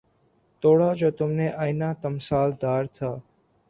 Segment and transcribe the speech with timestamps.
[0.63, 3.11] توڑا جو تو نے آئنہ تمثال دار تھا